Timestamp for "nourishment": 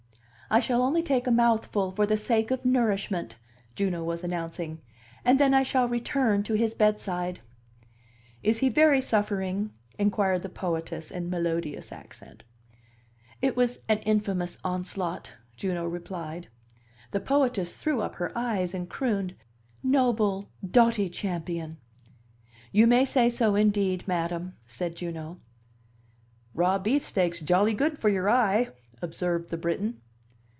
2.65-3.37